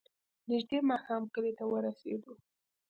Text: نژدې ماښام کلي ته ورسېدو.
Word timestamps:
نژدې 0.49 0.79
ماښام 0.89 1.23
کلي 1.33 1.53
ته 1.59 1.63
ورسېدو. 1.71 2.33